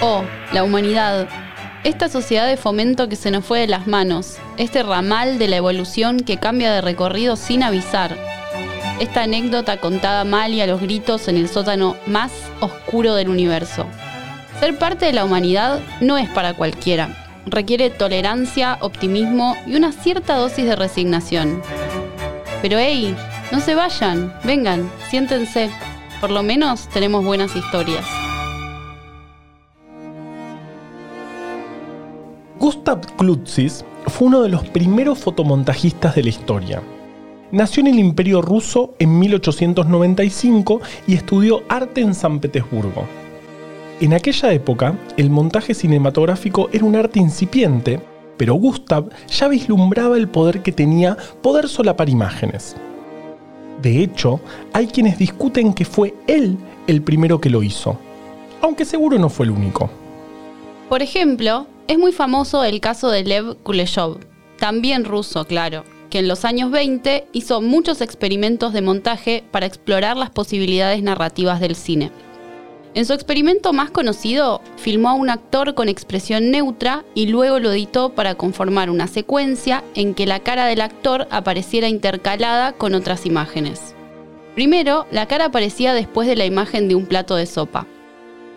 [0.00, 1.28] Oh, la humanidad.
[1.84, 4.38] Esta sociedad de fomento que se nos fue de las manos.
[4.56, 8.16] Este ramal de la evolución que cambia de recorrido sin avisar.
[9.00, 13.86] Esta anécdota contada mal y a los gritos en el sótano más oscuro del universo.
[14.60, 17.08] Ser parte de la humanidad no es para cualquiera.
[17.46, 21.60] Requiere tolerancia, optimismo y una cierta dosis de resignación.
[22.62, 23.14] Pero hey,
[23.52, 25.70] no se vayan, vengan, siéntense.
[26.24, 28.02] Por lo menos tenemos buenas historias.
[32.58, 36.82] Gustav Klutzis fue uno de los primeros fotomontajistas de la historia.
[37.52, 43.06] Nació en el Imperio ruso en 1895 y estudió arte en San Petersburgo.
[44.00, 48.00] En aquella época, el montaje cinematográfico era un arte incipiente,
[48.38, 52.76] pero Gustav ya vislumbraba el poder que tenía poder solapar imágenes.
[53.84, 54.40] De hecho,
[54.72, 57.98] hay quienes discuten que fue él el primero que lo hizo,
[58.62, 59.90] aunque seguro no fue el único.
[60.88, 64.20] Por ejemplo, es muy famoso el caso de Lev Kuleshov,
[64.58, 70.16] también ruso, claro, que en los años 20 hizo muchos experimentos de montaje para explorar
[70.16, 72.10] las posibilidades narrativas del cine.
[72.94, 77.72] En su experimento más conocido, filmó a un actor con expresión neutra y luego lo
[77.72, 83.26] editó para conformar una secuencia en que la cara del actor apareciera intercalada con otras
[83.26, 83.96] imágenes.
[84.54, 87.88] Primero, la cara aparecía después de la imagen de un plato de sopa.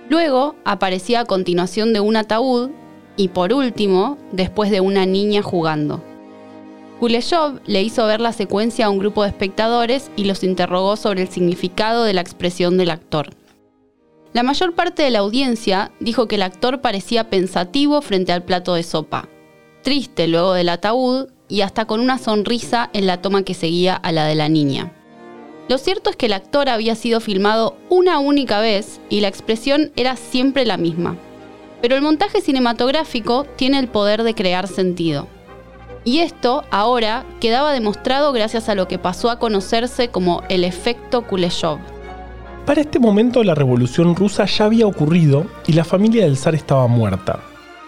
[0.08, 2.70] Luego, aparecía a continuación de un ataúd
[3.16, 6.04] y por último, después de una niña jugando.
[7.00, 11.24] Kuleshov le hizo ver la secuencia a un grupo de espectadores y los interrogó sobre
[11.24, 13.32] el significado de la expresión del actor.
[14.34, 18.74] La mayor parte de la audiencia dijo que el actor parecía pensativo frente al plato
[18.76, 19.30] de sopa,
[19.84, 24.12] triste luego del ataúd y hasta con una sonrisa en la toma que seguía a
[24.12, 24.94] la de la niña.
[25.70, 29.92] Lo cierto es que el actor había sido filmado una única vez y la expresión
[29.96, 31.18] era siempre la misma.
[31.82, 35.28] Pero el montaje cinematográfico tiene el poder de crear sentido.
[36.06, 41.28] Y esto ahora quedaba demostrado gracias a lo que pasó a conocerse como el efecto
[41.28, 41.80] Kuleshov.
[42.68, 46.86] Para este momento la revolución rusa ya había ocurrido y la familia del zar estaba
[46.88, 47.40] muerta.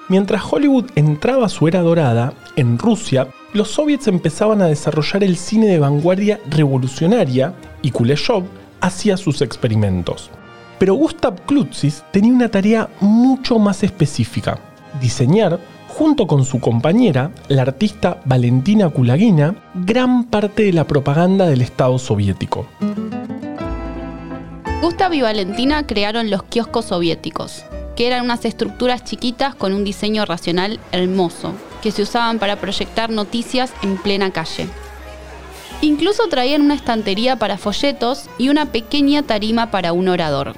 [0.08, 5.36] Mientras Hollywood entraba a su era dorada, en Rusia, los soviets empezaban a desarrollar el
[5.36, 8.46] cine de vanguardia revolucionaria y Kuleshov
[8.80, 10.30] hacía sus experimentos.
[10.80, 14.60] Pero Gustav Klutzis tenía una tarea mucho más específica,
[15.02, 15.60] diseñar,
[15.90, 22.00] junto con su compañera, la artista Valentina Kulagina, gran parte de la propaganda del Estado
[22.00, 22.66] soviético.
[24.82, 27.66] Gustav y Valentina crearon los kioscos soviéticos,
[27.98, 31.52] que eran unas estructuras chiquitas con un diseño racional hermoso,
[31.82, 34.70] que se usaban para proyectar noticias en plena calle.
[35.82, 40.54] Incluso traían una estantería para folletos y una pequeña tarima para un orador.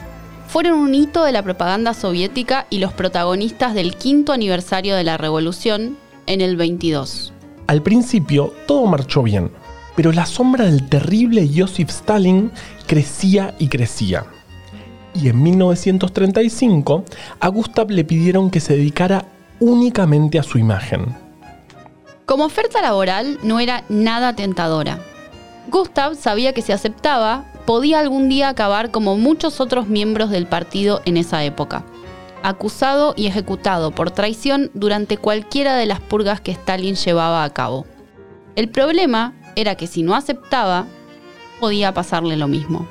[0.48, 5.18] Fueron un hito de la propaganda soviética y los protagonistas del quinto aniversario de la
[5.18, 7.34] revolución en el 22.
[7.66, 9.50] Al principio todo marchó bien,
[9.96, 12.52] pero la sombra del terrible Joseph Stalin
[12.88, 14.26] crecía y crecía.
[15.14, 17.04] Y en 1935
[17.40, 19.26] a Gustav le pidieron que se dedicara
[19.60, 21.16] únicamente a su imagen.
[22.26, 25.00] Como oferta laboral no era nada tentadora.
[25.70, 31.02] Gustav sabía que si aceptaba, podía algún día acabar como muchos otros miembros del partido
[31.06, 31.84] en esa época,
[32.42, 37.86] acusado y ejecutado por traición durante cualquiera de las purgas que Stalin llevaba a cabo.
[38.56, 40.86] El problema era que si no aceptaba,
[41.60, 42.88] podía pasarle lo mismo.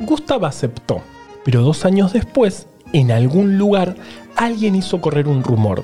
[0.00, 1.02] Gustav aceptó,
[1.44, 3.96] pero dos años después, en algún lugar,
[4.36, 5.82] alguien hizo correr un rumor.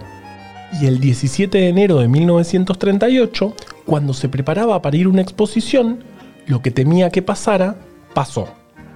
[0.81, 3.55] Y el 17 de enero de 1938,
[3.85, 6.05] cuando se preparaba para ir a una exposición,
[6.47, 7.77] lo que temía que pasara,
[8.15, 8.49] pasó.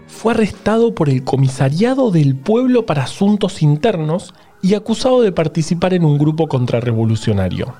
[0.06, 6.05] Fue arrestado por el Comisariado del Pueblo para Asuntos Internos y acusado de participar en
[6.05, 7.75] un grupo contrarrevolucionario.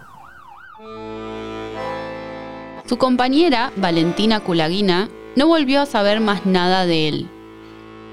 [2.87, 7.29] Su compañera, Valentina Kulagina, no volvió a saber más nada de él.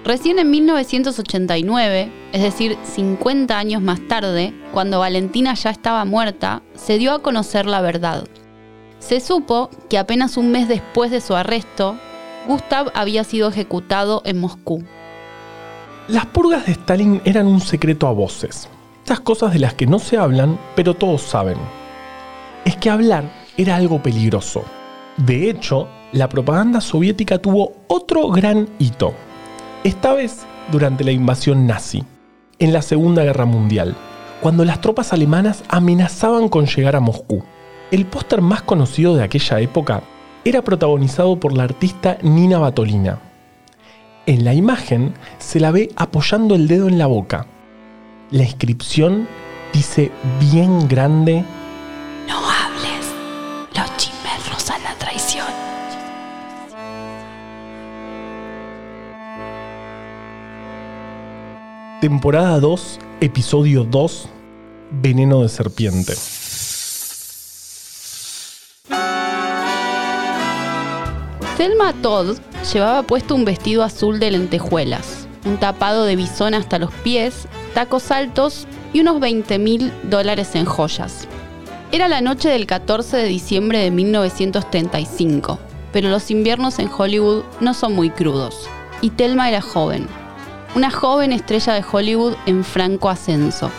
[0.03, 6.97] Recién en 1989, es decir, 50 años más tarde, cuando Valentina ya estaba muerta, se
[6.97, 8.27] dio a conocer la verdad.
[8.97, 11.95] Se supo que apenas un mes después de su arresto,
[12.47, 14.83] Gustav había sido ejecutado en Moscú.
[16.07, 18.67] Las purgas de Stalin eran un secreto a voces.
[19.03, 21.57] Estas cosas de las que no se hablan, pero todos saben.
[22.65, 24.63] Es que hablar era algo peligroso.
[25.17, 29.13] De hecho, la propaganda soviética tuvo otro gran hito,
[29.83, 32.03] esta vez durante la invasión nazi,
[32.59, 33.95] en la Segunda Guerra Mundial,
[34.41, 37.43] cuando las tropas alemanas amenazaban con llegar a Moscú.
[37.91, 40.03] El póster más conocido de aquella época
[40.45, 43.19] era protagonizado por la artista Nina Batolina.
[44.25, 47.45] En la imagen se la ve apoyando el dedo en la boca.
[48.31, 49.27] La inscripción
[49.73, 51.43] dice bien grande,
[62.03, 64.27] temporada 2, episodio 2,
[64.91, 66.13] Veneno de Serpiente.
[71.55, 72.39] Thelma Todd
[72.73, 78.11] llevaba puesto un vestido azul de lentejuelas, un tapado de bisón hasta los pies, tacos
[78.11, 81.25] altos y unos 20 mil dólares en joyas.
[81.93, 85.57] Era la noche del 14 de diciembre de 1935,
[85.93, 88.67] pero los inviernos en Hollywood no son muy crudos,
[88.99, 90.09] y Thelma era joven,
[90.75, 93.69] una joven estrella de Hollywood en franco ascenso.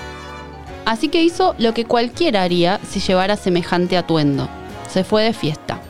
[0.84, 4.48] Así que hizo lo que cualquiera haría si llevara semejante atuendo.
[4.88, 5.80] Se fue de fiesta.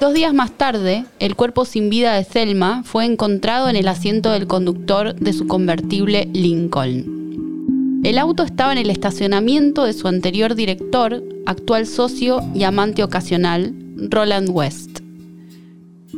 [0.00, 4.30] Dos días más tarde, el cuerpo sin vida de Selma fue encontrado en el asiento
[4.30, 8.00] del conductor de su convertible Lincoln.
[8.04, 13.74] El auto estaba en el estacionamiento de su anterior director, actual socio y amante ocasional,
[13.96, 15.07] Roland West.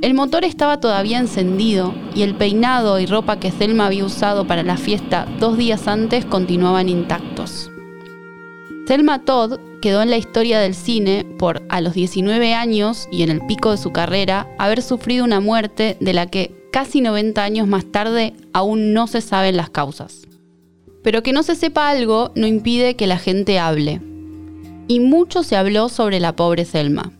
[0.02, 4.62] El motor estaba todavía encendido y el peinado y ropa que Selma había usado para
[4.62, 7.70] la fiesta dos días antes continuaban intactos.
[8.86, 13.30] Selma Todd quedó en la historia del cine por, a los 19 años y en
[13.30, 17.66] el pico de su carrera, haber sufrido una muerte de la que casi 90 años
[17.66, 20.22] más tarde aún no se saben las causas.
[21.02, 24.00] Pero que no se sepa algo no impide que la gente hable.
[24.86, 27.12] Y mucho se habló sobre la pobre Selma.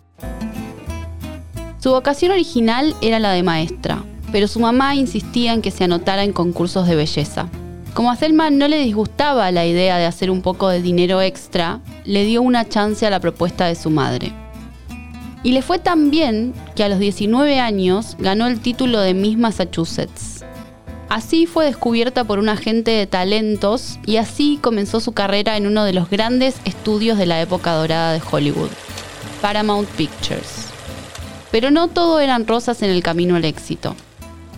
[1.83, 6.25] Su vocación original era la de maestra, pero su mamá insistía en que se anotara
[6.25, 7.49] en concursos de belleza.
[7.95, 11.81] Como a Selma no le disgustaba la idea de hacer un poco de dinero extra,
[12.05, 14.31] le dio una chance a la propuesta de su madre.
[15.43, 19.39] Y le fue tan bien que a los 19 años ganó el título de Miss
[19.39, 20.45] Massachusetts.
[21.09, 25.85] Así fue descubierta por un agente de talentos y así comenzó su carrera en uno
[25.85, 28.69] de los grandes estudios de la época dorada de Hollywood,
[29.41, 30.70] Paramount Pictures.
[31.51, 33.95] Pero no todo eran rosas en el camino al éxito.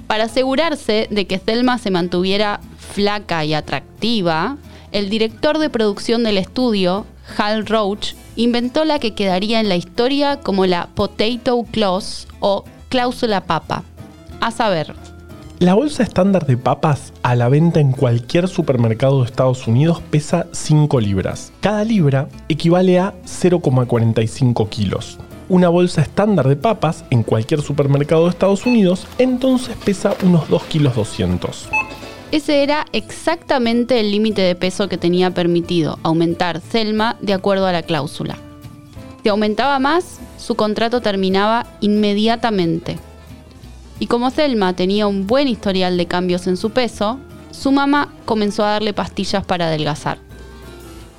[0.06, 4.58] Para asegurarse de que Thelma se mantuviera flaca y atractiva,
[4.92, 7.06] el director de producción del estudio,
[7.38, 13.44] Hal Roach, inventó la que quedaría en la historia como la Potato Clause o cláusula
[13.44, 13.84] papa.
[14.40, 14.94] A saber,
[15.60, 20.46] La bolsa estándar de papas a la venta en cualquier supermercado de Estados Unidos pesa
[20.52, 21.52] 5 libras.
[21.60, 25.18] Cada libra equivale a 0,45 kilos.
[25.52, 30.64] Una bolsa estándar de papas en cualquier supermercado de Estados Unidos entonces pesa unos 2
[30.64, 31.68] kilos 200.
[32.30, 37.72] ese era exactamente el límite de peso que tenía permitido aumentar Selma de acuerdo a
[37.72, 38.38] la cláusula.
[39.22, 42.96] Si aumentaba más, su contrato terminaba inmediatamente.
[44.00, 47.18] Y como Selma tenía un buen historial de cambios en su peso,
[47.50, 50.16] su mamá comenzó a darle pastillas para adelgazar.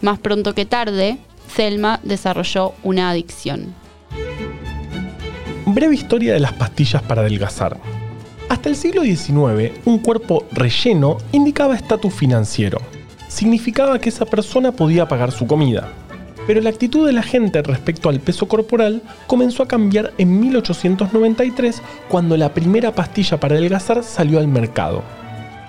[0.02, 1.20] Más pronto que tarde,
[1.56, 3.83] Selma desarrolló una adicción.
[5.74, 7.78] Breve historia de las pastillas para adelgazar.
[8.48, 12.78] Hasta el siglo XIX, un cuerpo relleno indicaba estatus financiero.
[13.28, 15.90] Significaba que esa persona podía pagar su comida.
[16.46, 21.82] Pero la actitud de la gente respecto al peso corporal comenzó a cambiar en 1893
[22.08, 25.02] cuando la primera pastilla para adelgazar salió al mercado.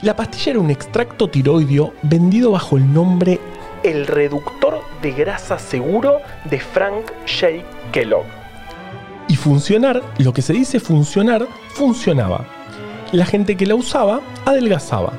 [0.03, 3.41] La pastilla era un extracto tiroideo vendido bajo el nombre
[3.83, 6.19] El reductor de grasa seguro
[6.51, 7.65] de Frank J.
[7.91, 8.44] Kellogg.
[9.45, 12.47] Funcionar, lo que se dice funcionar, funcionaba.
[13.13, 15.13] La gente que la usaba adelgazaba.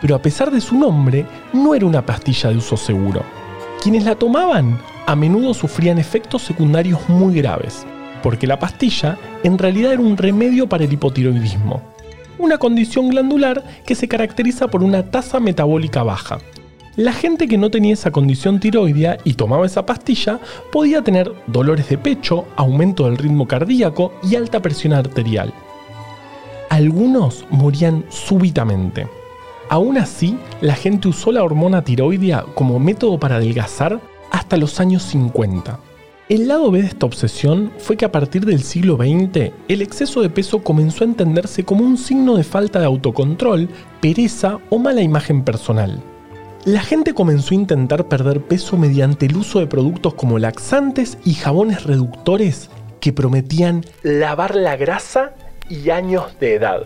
[0.00, 3.24] Pero a pesar de su nombre, no era una pastilla de uso seguro.
[3.82, 7.84] Quienes la tomaban a menudo sufrían efectos secundarios muy graves,
[8.22, 11.82] porque la pastilla en realidad era un remedio para el hipotiroidismo,
[12.38, 16.38] una condición glandular que se caracteriza por una tasa metabólica baja.
[16.96, 20.40] La gente que no tenía esa condición tiroidea y tomaba esa pastilla
[20.72, 25.52] podía tener dolores de pecho, aumento del ritmo cardíaco y alta presión arterial.
[26.70, 29.06] Algunos morían súbitamente.
[29.68, 34.00] Aún así, la gente usó la hormona tiroidea como método para adelgazar
[34.30, 35.78] hasta los años 50.
[36.30, 40.22] El lado B de esta obsesión fue que a partir del siglo XX, el exceso
[40.22, 43.68] de peso comenzó a entenderse como un signo de falta de autocontrol,
[44.00, 46.02] pereza o mala imagen personal.
[46.66, 51.34] La gente comenzó a intentar perder peso mediante el uso de productos como laxantes y
[51.34, 55.30] jabones reductores que prometían lavar la grasa
[55.70, 56.80] y años de edad.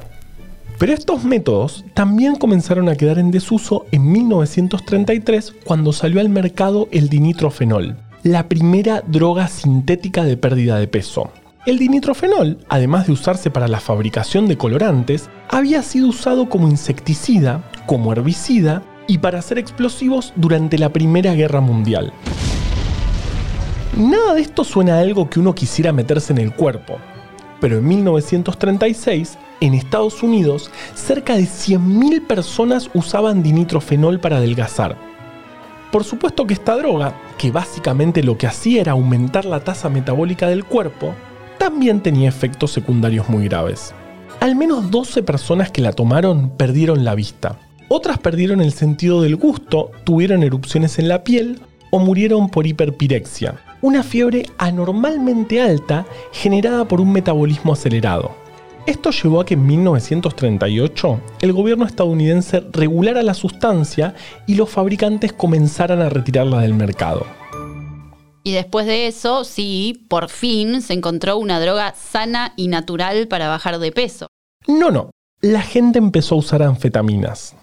[0.78, 6.86] Pero estos métodos también comenzaron a quedar en desuso en 1933 cuando salió al mercado
[6.92, 11.30] el dinitrofenol, la primera droga sintética de pérdida de peso.
[11.64, 17.62] El dinitrofenol, además de usarse para la fabricación de colorantes, había sido usado como insecticida,
[17.86, 22.12] como herbicida y para hacer explosivos durante la Primera Guerra Mundial.
[23.96, 26.98] Nada de esto suena a algo que uno quisiera meterse en el cuerpo,
[27.60, 34.96] pero en 1936, en Estados Unidos, cerca de 100.000 personas usaban dinitrofenol para adelgazar.
[35.90, 40.46] Por supuesto que esta droga, que básicamente lo que hacía era aumentar la tasa metabólica
[40.46, 41.16] del cuerpo,
[41.58, 43.92] también tenía efectos secundarios muy graves.
[44.38, 47.58] Al menos 12 personas que la tomaron perdieron la vista.
[47.92, 53.60] Otras perdieron el sentido del gusto, tuvieron erupciones en la piel o murieron por hiperpirexia,
[53.82, 58.30] una fiebre anormalmente alta generada por un metabolismo acelerado.
[58.86, 64.14] Esto llevó a que en 1938 el gobierno estadounidense regulara la sustancia
[64.46, 67.26] y los fabricantes comenzaran a retirarla del mercado.
[68.44, 73.48] Y después de eso, sí, por fin se encontró una droga sana y natural para
[73.48, 74.28] bajar de peso.
[74.68, 77.56] No, no, la gente empezó a usar anfetaminas.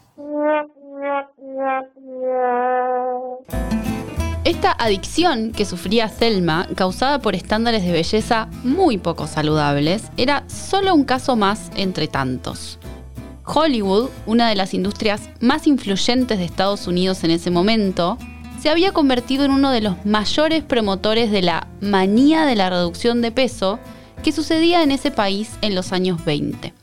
[4.44, 10.96] Esta adicción que sufría Selma, causada por estándares de belleza muy poco saludables, era solo
[10.96, 12.80] un caso más entre tantos.
[13.46, 18.18] Hollywood, una de las industrias más influyentes de Estados Unidos en ese momento,
[18.62, 23.22] se había convertido en uno de los mayores promotores de la manía de la reducción
[23.22, 23.80] de peso
[24.24, 26.74] que sucedía en ese país en los años 20.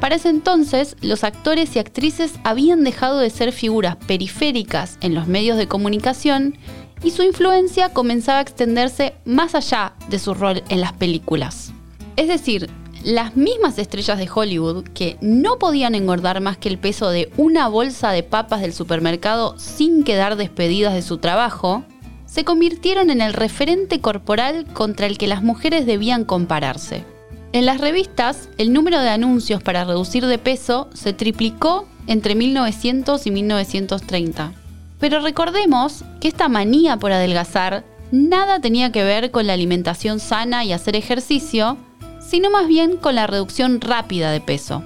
[0.00, 5.26] Para ese entonces, los actores y actrices habían dejado de ser figuras periféricas en los
[5.26, 6.58] medios de comunicación
[7.02, 11.72] y su influencia comenzaba a extenderse más allá de su rol en las películas.
[12.16, 12.68] Es decir,
[13.04, 17.68] las mismas estrellas de Hollywood, que no podían engordar más que el peso de una
[17.68, 21.84] bolsa de papas del supermercado sin quedar despedidas de su trabajo,
[22.26, 27.15] se convirtieron en el referente corporal contra el que las mujeres debían compararse.
[27.56, 33.26] En las revistas, el número de anuncios para reducir de peso se triplicó entre 1900
[33.26, 34.52] y 1930.
[35.00, 37.82] Pero recordemos que esta manía por adelgazar
[38.12, 41.78] nada tenía que ver con la alimentación sana y hacer ejercicio,
[42.20, 44.84] sino más bien con la reducción rápida de peso.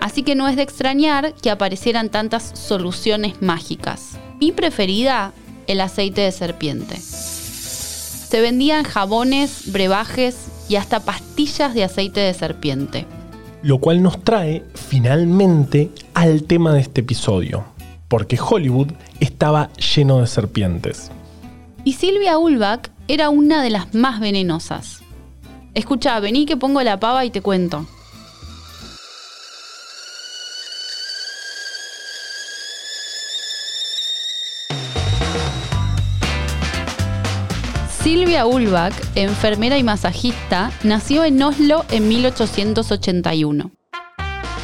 [0.00, 4.18] Así que no es de extrañar que aparecieran tantas soluciones mágicas.
[4.40, 5.32] Mi preferida,
[5.68, 6.96] el aceite de serpiente.
[6.96, 13.04] Se vendían jabones, brebajes y hasta pastillas de aceite de serpiente.
[13.62, 17.62] Lo cual nos trae finalmente al tema de este episodio,
[18.08, 18.88] porque Hollywood
[19.20, 21.10] estaba lleno de serpientes.
[21.84, 25.02] Y Silvia Ulbach era una de las más venenosas.
[25.74, 27.86] Escucha, vení que pongo la pava y te cuento.
[38.32, 43.72] Silvia Ulbach, enfermera y masajista, nació en Oslo en 1881.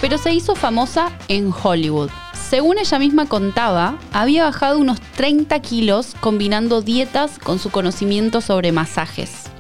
[0.01, 2.09] Pero se hizo famosa en Hollywood.
[2.33, 8.73] Según ella misma contaba, había bajado unos 30 kilos combinando dietas con su conocimiento sobre
[8.73, 9.51] masajes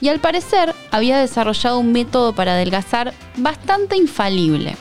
[0.00, 4.74] y al parecer había desarrollado un método para adelgazar bastante infalible.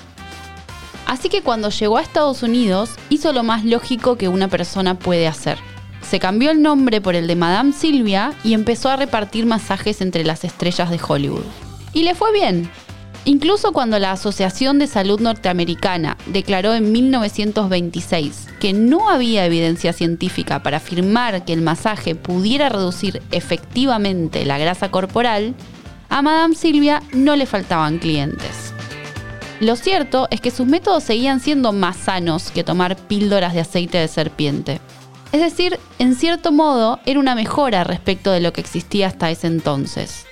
[1.06, 5.28] Así que cuando llegó a Estados Unidos hizo lo más lógico que una persona puede
[5.28, 5.60] hacer.
[6.12, 10.26] Se cambió el nombre por el de Madame Silvia y empezó a repartir masajes entre
[10.26, 11.46] las estrellas de Hollywood.
[11.94, 12.70] Y le fue bien,
[13.24, 20.62] Incluso cuando la Asociación de Salud Norteamericana declaró en 1926 que no había evidencia científica
[20.64, 25.56] para afirmar que el masaje pudiera reducir efectivamente la grasa corporal,
[26.10, 28.74] a Madame Silvia no le faltaban clientes.
[29.62, 33.98] Lo cierto es que sus métodos seguían siendo más sanos que tomar píldoras de aceite
[34.00, 34.82] de serpiente.
[35.32, 39.48] Es decir, en cierto modo era una mejora respecto de lo que existía hasta ese
[39.48, 40.26] entonces.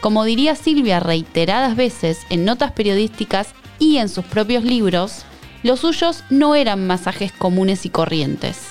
[0.00, 5.24] Como diría Silvia reiteradas veces en notas periodísticas y en sus propios libros,
[5.62, 8.68] los suyos no eran masajes comunes y corrientes.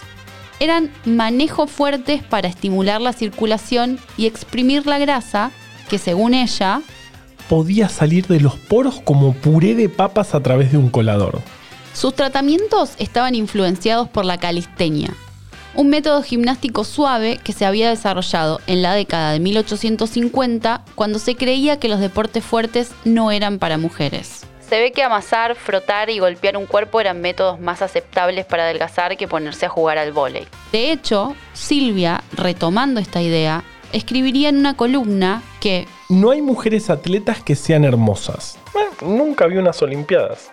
[0.60, 5.52] Eran manejos fuertes para estimular la circulación y exprimir la grasa
[5.90, 6.82] que, según ella,
[7.50, 11.42] podía salir de los poros como puré de papas a través de un colador.
[11.94, 15.14] Sus tratamientos estaban influenciados por la calistenia,
[15.76, 21.36] un método gimnástico suave que se había desarrollado en la década de 1850 cuando se
[21.36, 24.46] creía que los deportes fuertes no eran para mujeres.
[24.68, 29.18] Se ve que amasar, frotar y golpear un cuerpo eran métodos más aceptables para adelgazar
[29.18, 30.48] que ponerse a jugar al vóley.
[30.72, 37.44] De hecho, Silvia, retomando esta idea, escribiría en una columna que no hay mujeres atletas
[37.44, 38.58] que sean hermosas.
[39.02, 40.52] nunca vi unas olimpiadas.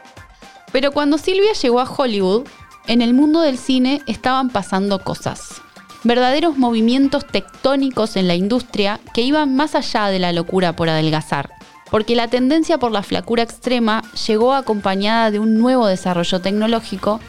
[0.73, 2.47] Pero cuando Silvia llegó a Hollywood,
[2.91, 5.63] en el mundo del cine estaban pasando cosas.
[6.03, 11.51] verdaderos movimientos tectónicos en la industria que iban más allá de la locura por adelgazar,
[11.89, 17.21] porque la tendencia por la flacura extrema llegó acompañada de un nuevo desarrollo tecnológico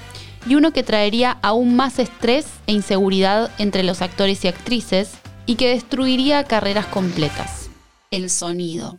[0.47, 5.11] y uno que traería aún más estrés e inseguridad entre los actores y actrices
[5.45, 7.69] y que destruiría carreras completas.
[8.09, 8.97] El sonido.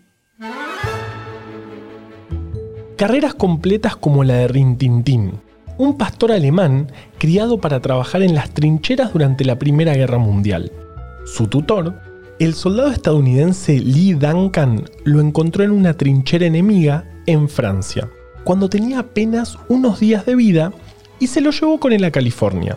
[2.97, 5.41] Carreras completas como la de Rintintín,
[5.79, 10.73] un pastor alemán criado para trabajar en las trincheras durante la Primera Guerra Mundial.
[11.25, 11.95] Su tutor,
[12.39, 18.09] el soldado estadounidense Lee Duncan, lo encontró en una trinchera enemiga en Francia,
[18.45, 20.73] cuando tenía apenas unos días de vida
[21.19, 22.77] y se lo llevó con él a California.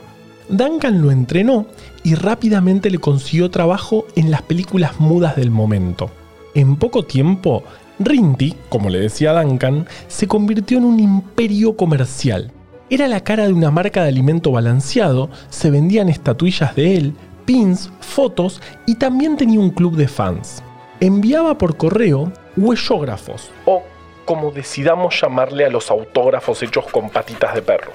[0.49, 1.65] Duncan lo entrenó
[2.03, 6.11] y rápidamente le consiguió trabajo en las películas mudas del momento.
[6.53, 7.63] En poco tiempo,
[7.99, 12.51] Rinty, como le decía Duncan, se convirtió en un imperio comercial.
[12.87, 17.13] Era la cara de una marca de alimento balanceado, se vendían estatuillas de él,
[17.43, 20.61] pins, fotos y también tenía un club de fans.
[20.99, 23.81] Enviaba por correo huellógrafos, o
[24.23, 27.91] como decidamos llamarle a los autógrafos hechos con patitas de perro.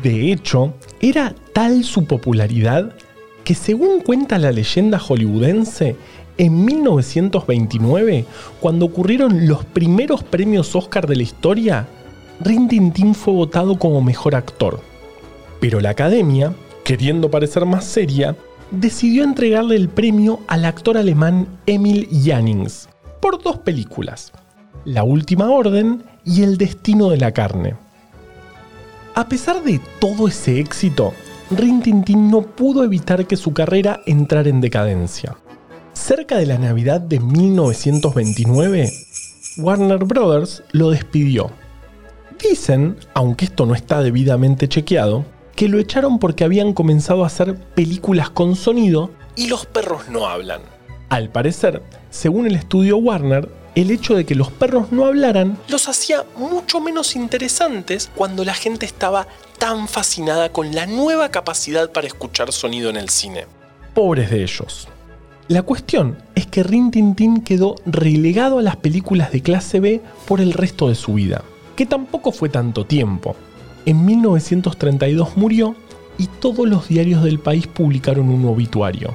[0.00, 2.94] De hecho, era tal su popularidad
[3.42, 5.96] que según cuenta la leyenda hollywoodense,
[6.38, 8.24] en 1929,
[8.60, 11.86] cuando ocurrieron los primeros premios Oscar de la historia,
[12.44, 14.80] Rin Tin fue votado como mejor actor.
[15.60, 18.36] Pero la academia, queriendo parecer más seria,
[18.72, 22.88] decidió entregarle el premio al actor alemán Emil Jannings
[23.20, 24.32] por dos películas,
[24.84, 27.76] La Última Orden y El Destino de la Carne.
[29.14, 31.12] A pesar de todo ese éxito,
[31.50, 35.36] Rin Tin no pudo evitar que su carrera entrara en decadencia.
[35.92, 38.90] Cerca de la Navidad de 1929,
[39.58, 41.52] Warner Brothers lo despidió.
[42.42, 47.56] Dicen, aunque esto no está debidamente chequeado, que lo echaron porque habían comenzado a hacer
[47.56, 50.60] películas con sonido y los perros no hablan.
[51.08, 55.88] Al parecer, según el estudio Warner, el hecho de que los perros no hablaran los
[55.88, 59.26] hacía mucho menos interesantes cuando la gente estaba
[59.58, 63.46] tan fascinada con la nueva capacidad para escuchar sonido en el cine.
[63.94, 64.88] Pobres de ellos.
[65.48, 70.00] La cuestión es que Rin Tin Tin quedó relegado a las películas de clase B
[70.26, 71.42] por el resto de su vida,
[71.76, 73.36] que tampoco fue tanto tiempo.
[73.84, 75.74] En 1932 murió
[76.18, 79.14] y todos los diarios del país publicaron un obituario.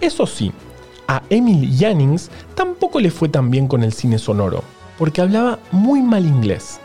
[0.00, 0.52] Eso sí,
[1.06, 4.62] a Emil Jannings tampoco le fue tan bien con el cine sonoro,
[4.98, 6.80] porque hablaba muy mal inglés.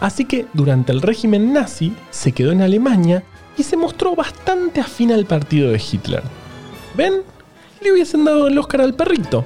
[0.00, 3.22] Así que durante el régimen nazi se quedó en Alemania
[3.56, 6.22] y se mostró bastante afín al partido de Hitler.
[6.96, 7.22] ¿Ven?
[7.80, 9.44] le hubiesen dado el Oscar al perrito.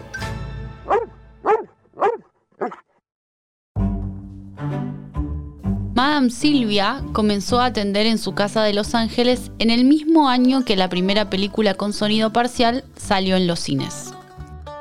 [6.14, 10.64] Madame Silvia comenzó a atender en su casa de Los Ángeles en el mismo año
[10.64, 14.14] que la primera película con sonido parcial salió en los cines.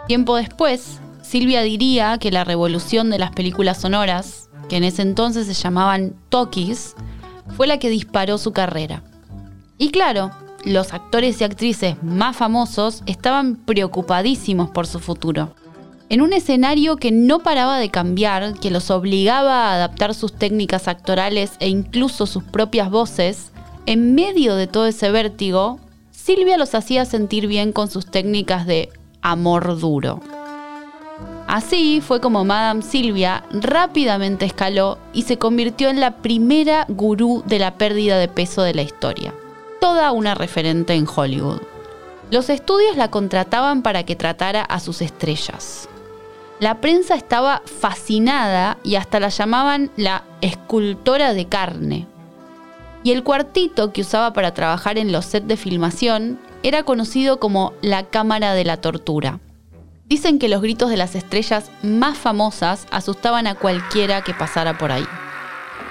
[0.07, 5.47] Tiempo después, Silvia diría que la revolución de las películas sonoras, que en ese entonces
[5.47, 6.93] se llamaban talkies,
[7.57, 9.01] fue la que disparó su carrera.
[9.79, 10.29] Y claro,
[10.65, 15.55] los actores y actrices más famosos estaban preocupadísimos por su futuro.
[16.09, 20.87] En un escenario que no paraba de cambiar, que los obligaba a adaptar sus técnicas
[20.87, 23.51] actorales e incluso sus propias voces,
[23.85, 25.79] en medio de todo ese vértigo,
[26.11, 28.89] Silvia los hacía sentir bien con sus técnicas de
[29.21, 30.21] amor duro.
[31.47, 37.59] Así fue como Madame Silvia rápidamente escaló y se convirtió en la primera gurú de
[37.59, 39.33] la pérdida de peso de la historia
[39.83, 41.59] toda una referente en Hollywood.
[42.31, 45.89] Los estudios la contrataban para que tratara a sus estrellas.
[46.59, 52.07] La prensa estaba fascinada y hasta la llamaban la escultora de carne.
[53.03, 57.73] Y el cuartito que usaba para trabajar en los sets de filmación era conocido como
[57.81, 59.39] la cámara de la tortura.
[60.07, 64.91] Dicen que los gritos de las estrellas más famosas asustaban a cualquiera que pasara por
[64.91, 65.05] ahí.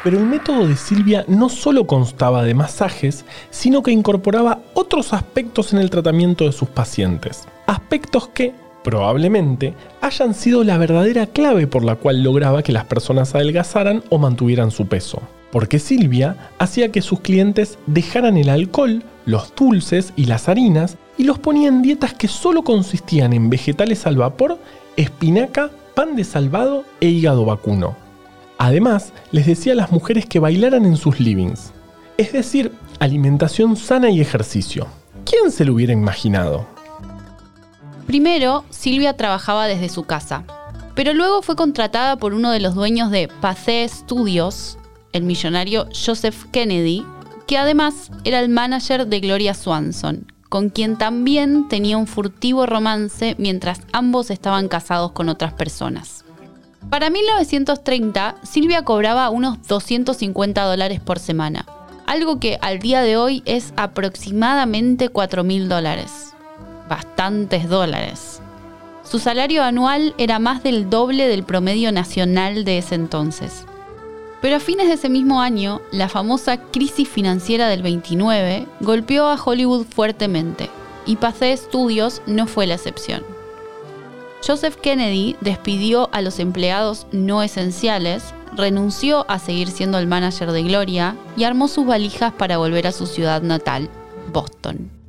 [0.04, 5.72] Pero el método de Silvia no solo constaba de masajes, sino que incorporaba otros aspectos
[5.72, 7.46] en el tratamiento de sus pacientes.
[7.66, 13.34] Aspectos que, probablemente, hayan sido la verdadera clave por la cual lograba que las personas
[13.34, 15.22] adelgazaran o mantuvieran su peso.
[15.50, 21.24] Porque Silvia hacía que sus clientes dejaran el alcohol, los dulces y las harinas y
[21.24, 24.58] los ponía en dietas que solo consistían en vegetales al vapor,
[24.96, 27.96] espinaca, pan de salvado e hígado vacuno.
[28.58, 31.72] Además, les decía a las mujeres que bailaran en sus livings.
[32.16, 34.86] Es decir, alimentación sana y ejercicio.
[35.24, 36.71] ¿Quién se lo hubiera imaginado?
[38.12, 40.44] Primero, Silvia trabajaba desde su casa,
[40.94, 44.76] pero luego fue contratada por uno de los dueños de Pathé Studios,
[45.14, 47.06] el millonario Joseph Kennedy,
[47.46, 53.34] que además era el manager de Gloria Swanson, con quien también tenía un furtivo romance
[53.38, 56.22] mientras ambos estaban casados con otras personas.
[56.90, 61.64] Para 1930, Silvia cobraba unos 250 dólares por semana,
[62.06, 66.31] algo que al día de hoy es aproximadamente 4 mil dólares.
[66.92, 68.42] Bastantes dólares.
[69.02, 73.64] Su salario anual era más del doble del promedio nacional de ese entonces.
[74.42, 79.42] Pero a fines de ese mismo año, la famosa crisis financiera del 29 golpeó a
[79.42, 80.68] Hollywood fuertemente,
[81.06, 83.22] y Pathé Studios no fue la excepción.
[84.46, 90.62] Joseph Kennedy despidió a los empleados no esenciales, renunció a seguir siendo el manager de
[90.62, 93.88] Gloria y armó sus valijas para volver a su ciudad natal,
[94.30, 95.01] Boston.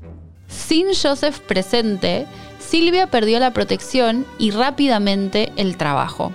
[0.53, 2.27] Sin Joseph presente,
[2.59, 6.31] Silvia perdió la protección y rápidamente el trabajo.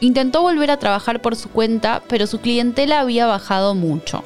[0.00, 4.22] Intentó volver a trabajar por su cuenta, pero su clientela había bajado mucho.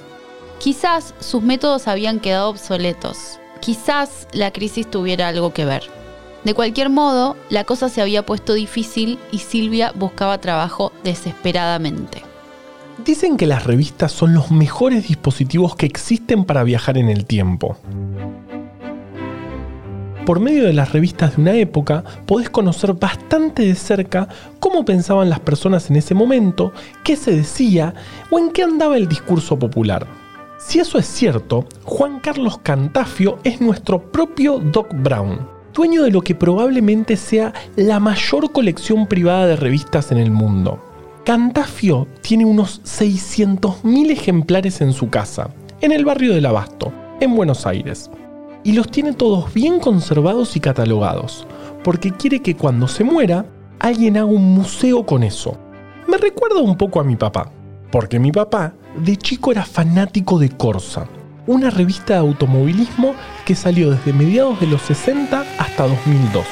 [0.58, 3.38] Quizás sus métodos habían quedado obsoletos.
[3.60, 5.84] Quizás la crisis tuviera algo que ver.
[6.44, 12.22] De cualquier modo, la cosa se había puesto difícil y Silvia buscaba trabajo desesperadamente.
[13.04, 17.76] Dicen que las revistas son los mejores dispositivos que existen para viajar en el tiempo.
[20.28, 24.28] Por medio de las revistas de una época, podés conocer bastante de cerca
[24.60, 26.70] cómo pensaban las personas en ese momento,
[27.02, 27.94] qué se decía
[28.30, 30.06] o en qué andaba el discurso popular.
[30.58, 36.20] Si eso es cierto, Juan Carlos Cantafio es nuestro propio Doc Brown, dueño de lo
[36.20, 40.78] que probablemente sea la mayor colección privada de revistas en el mundo.
[41.24, 45.48] Cantafio tiene unos 600.000 ejemplares en su casa,
[45.80, 48.10] en el barrio del Abasto, en Buenos Aires
[48.68, 51.46] y los tiene todos bien conservados y catalogados,
[51.82, 53.46] porque quiere que cuando se muera,
[53.78, 55.56] alguien haga un museo con eso.
[56.06, 57.50] Me recuerda un poco a mi papá,
[57.90, 61.08] porque mi papá de chico era fanático de Corsa,
[61.46, 63.14] una revista de automovilismo
[63.46, 66.44] que salió desde mediados de los 60 hasta 2002.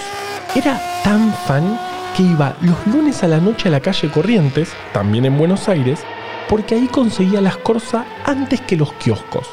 [0.55, 1.79] Era tan fan
[2.16, 6.00] que iba los lunes a la noche a la calle Corrientes, también en Buenos Aires,
[6.48, 9.46] porque ahí conseguía las Corsa antes que los kioscos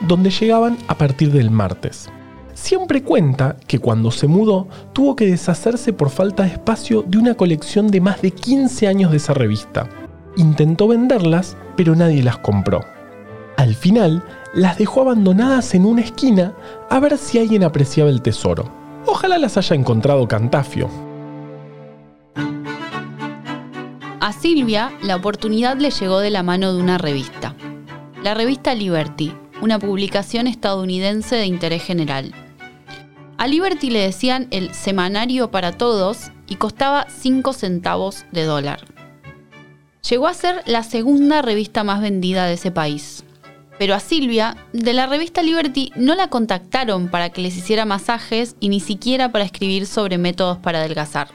[0.00, 2.08] donde llegaban a partir del martes.
[2.54, 7.34] Siempre cuenta que cuando se mudó tuvo que deshacerse por falta de espacio de una
[7.34, 9.88] colección de más de 15 años de esa revista.
[10.36, 12.80] Intentó venderlas, pero nadie las compró.
[13.56, 16.54] Al final, las dejó abandonadas en una esquina
[16.90, 18.70] a ver si alguien apreciaba el tesoro.
[19.06, 20.88] Ojalá las haya encontrado Cantafio.
[24.20, 27.54] A Silvia, la oportunidad le llegó de la mano de una revista.
[28.22, 32.34] La revista Liberty, una publicación estadounidense de interés general.
[33.36, 38.80] A Liberty le decían el semanario para todos y costaba 5 centavos de dólar.
[40.08, 43.24] Llegó a ser la segunda revista más vendida de ese país.
[43.78, 48.56] Pero a Silvia, de la revista Liberty, no la contactaron para que les hiciera masajes
[48.58, 51.28] y ni siquiera para escribir sobre métodos para adelgazar.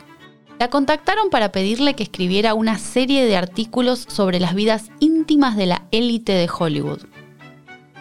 [0.60, 5.68] La contactaron para pedirle que escribiera una serie de artículos sobre las vidas íntimas de
[5.68, 7.13] la élite de Hollywood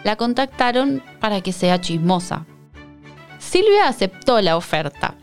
[0.03, 2.45] la contactaron para que sea chismosa.
[3.39, 5.15] Silvia aceptó la oferta.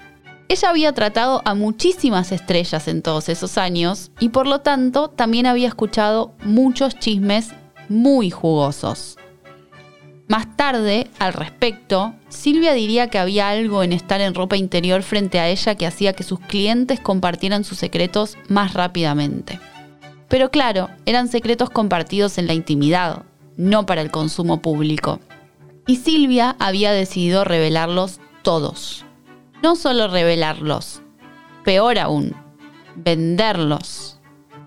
[0.48, 5.46] Ella había tratado a muchísimas estrellas en todos esos años y por lo tanto también
[5.46, 7.50] había escuchado muchos chismes
[7.88, 9.16] muy jugosos.
[10.26, 15.40] Más tarde, al respecto, Silvia diría que había algo en estar en ropa interior frente
[15.40, 19.58] a ella que hacía que sus clientes compartieran sus secretos más rápidamente.
[20.28, 23.24] Pero claro, eran secretos compartidos en la intimidad,
[23.60, 25.20] no para el consumo público.
[25.86, 29.04] Y Silvia había decidido revelarlos todos.
[29.62, 31.02] No solo revelarlos,
[31.64, 32.34] peor aún,
[32.96, 34.18] venderlos.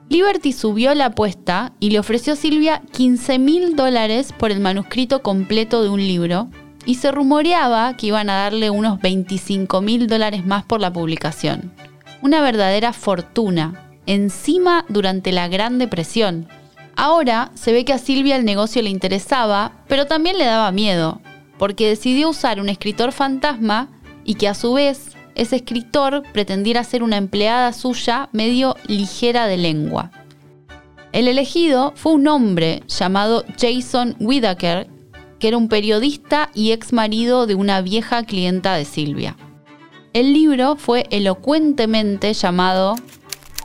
[0.10, 5.23] Liberty subió la apuesta y le ofreció a Silvia 15 mil dólares por el manuscrito
[5.23, 6.49] completo de un libro
[6.86, 11.73] y se rumoreaba que iban a darle unos 25 mil dólares más por la publicación.
[12.21, 16.47] Una verdadera fortuna, encima durante la Gran Depresión,
[17.05, 21.19] Ahora se ve que a Silvia el negocio le interesaba, pero también le daba miedo,
[21.57, 23.89] porque decidió usar un escritor fantasma
[24.23, 29.57] y que a su vez ese escritor pretendiera ser una empleada suya medio ligera de
[29.57, 30.11] lengua.
[31.11, 34.87] El elegido fue un hombre llamado Jason Whitaker,
[35.39, 39.35] que era un periodista y ex marido de una vieja clienta de Silvia.
[40.13, 42.95] El libro fue elocuentemente llamado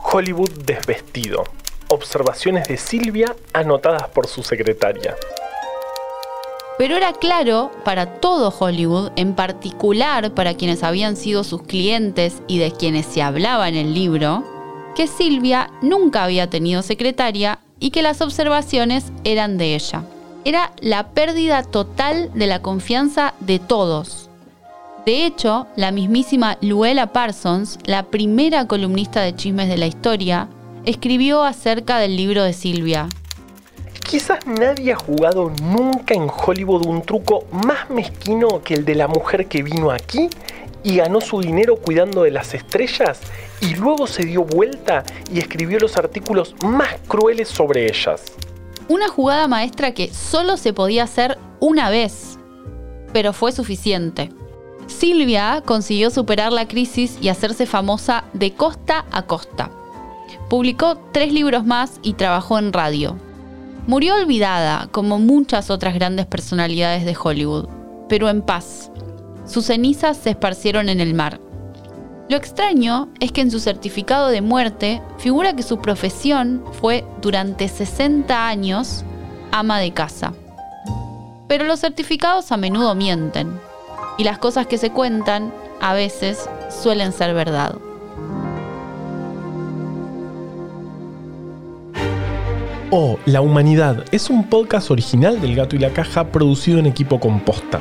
[0.02, 1.44] Hollywood desvestido
[1.88, 5.16] observaciones de Silvia anotadas por su secretaria.
[6.78, 12.58] Pero era claro para todo Hollywood, en particular para quienes habían sido sus clientes y
[12.58, 14.44] de quienes se hablaba en el libro,
[14.94, 20.04] que Silvia nunca había tenido secretaria y que las observaciones eran de ella.
[20.44, 24.30] Era la pérdida total de la confianza de todos.
[25.04, 30.48] De hecho, la mismísima Luella Parsons, la primera columnista de chismes de la historia,
[30.84, 33.08] escribió acerca del libro de Silvia.
[34.08, 39.06] Quizás nadie ha jugado nunca en Hollywood un truco más mezquino que el de la
[39.06, 40.30] mujer que vino aquí
[40.82, 43.20] y ganó su dinero cuidando de las estrellas
[43.60, 48.22] y luego se dio vuelta y escribió los artículos más crueles sobre ellas.
[48.88, 52.38] Una jugada maestra que solo se podía hacer una vez,
[53.12, 54.30] pero fue suficiente.
[54.86, 59.70] Silvia consiguió superar la crisis y hacerse famosa de costa a costa.
[60.48, 63.16] Publicó tres libros más y trabajó en radio.
[63.86, 67.68] Murió olvidada, como muchas otras grandes personalidades de Hollywood,
[68.08, 68.90] pero en paz.
[69.46, 71.40] Sus cenizas se esparcieron en el mar.
[72.28, 77.68] Lo extraño es que en su certificado de muerte figura que su profesión fue durante
[77.68, 79.04] 60 años
[79.50, 80.34] ama de casa.
[81.48, 83.58] Pero los certificados a menudo mienten
[84.18, 87.76] y las cosas que se cuentan a veces suelen ser verdad.
[92.90, 97.20] Oh, La Humanidad es un podcast original del Gato y la Caja producido en equipo
[97.20, 97.80] composta.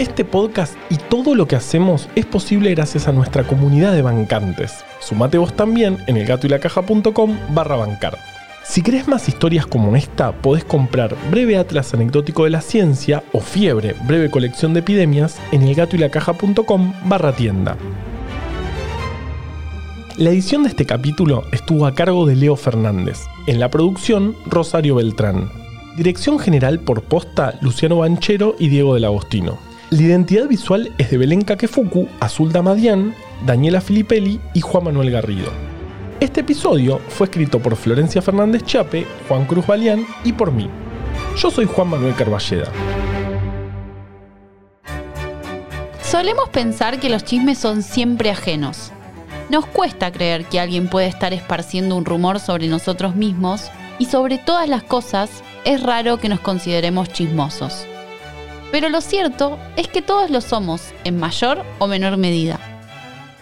[0.00, 4.84] Este podcast y todo lo que hacemos es posible gracias a nuestra comunidad de bancantes.
[4.98, 8.18] Sumate vos también en elgatoylacaja.com barra bancar.
[8.64, 13.38] Si querés más historias como esta, podés comprar Breve Atlas Anecdótico de la Ciencia o
[13.38, 17.76] Fiebre, breve colección de epidemias en elgatoylacaja.com barra tienda.
[20.16, 23.26] La edición de este capítulo estuvo a cargo de Leo Fernández.
[23.46, 25.48] En la producción, Rosario Beltrán.
[25.96, 29.56] Dirección general por posta, Luciano Banchero y Diego del Agostino.
[29.90, 33.14] La identidad visual es de Belén Kakefuku, Azul Damadian,
[33.46, 35.52] Daniela Filipelli y Juan Manuel Garrido.
[36.18, 40.68] Este episodio fue escrito por Florencia Fernández Chape, Juan Cruz Balián y por mí.
[41.36, 42.66] Yo soy Juan Manuel Carballeda.
[46.02, 48.90] Solemos pensar que los chismes son siempre ajenos.
[49.48, 54.38] Nos cuesta creer que alguien puede estar esparciendo un rumor sobre nosotros mismos y sobre
[54.38, 55.30] todas las cosas
[55.64, 57.86] es raro que nos consideremos chismosos.
[58.72, 62.58] Pero lo cierto es que todos lo somos, en mayor o menor medida.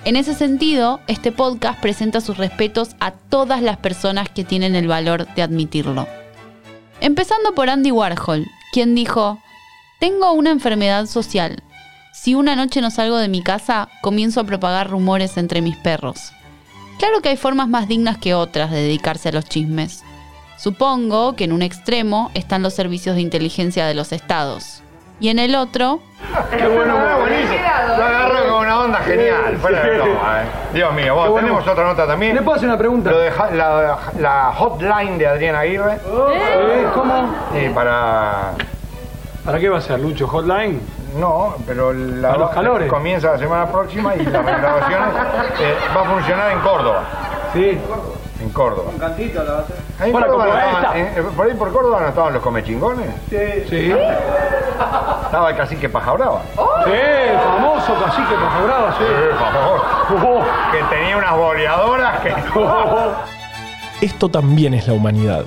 [0.04, 4.86] En ese sentido, este podcast presenta sus respetos a todas las personas que tienen el
[4.86, 6.06] valor de admitirlo.
[7.00, 9.38] Empezando por Andy Warhol, quien dijo,
[10.00, 11.62] tengo una enfermedad social.
[12.16, 16.32] Si una noche no salgo de mi casa, comienzo a propagar rumores entre mis perros.
[16.98, 20.04] Claro que hay formas más dignas que otras de dedicarse a los chismes.
[20.56, 24.80] Supongo que en un extremo están los servicios de inteligencia de los estados.
[25.20, 26.00] Y en el otro,
[26.56, 27.54] Qué bueno, buenísimo.
[27.98, 29.56] Lo agarró con una onda genial.
[29.60, 30.46] Fuera de broma, eh.
[30.74, 31.46] Dios mío, vos bueno.
[31.48, 32.34] tenemos otra nota también.
[32.36, 33.10] ¿Le puedo hacer una pregunta?
[33.10, 35.94] Lo de ja- la, la hotline de Adrián Aguirre.
[36.32, 37.34] Eh, ¿Cómo?
[37.60, 38.52] Y para.
[39.44, 40.26] ¿Para qué va a ser, Lucho?
[40.26, 40.80] ¿Hotline?
[41.14, 42.90] No, pero la, Para los calores.
[42.90, 45.08] comienza la semana próxima y las grabaciones
[45.60, 47.02] eh, va a funcionar en Córdoba.
[47.52, 47.78] Sí.
[48.42, 48.90] En Córdoba.
[48.92, 49.76] Un cantito la va a hacer.
[50.00, 53.10] Ahí en Bueno, Córdoba no estaban- eh, por ahí por Córdoba no estaban los comechingones.
[53.30, 53.92] Sí.
[55.24, 56.40] Estaba el cacique Paja Brava.
[56.84, 56.90] Sí,
[57.44, 59.04] famoso cacique Paja Brava, sí.
[59.04, 59.84] Eh, famoso.
[60.28, 62.34] Oh, Que tenía unas boleadoras que.
[62.56, 63.12] oh.
[64.00, 65.44] Esto también es la humanidad.